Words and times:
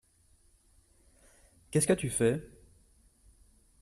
Qu’est-ce 1.69 1.85
que 1.85 1.93
tu 1.93 2.09
fais? 2.09 2.41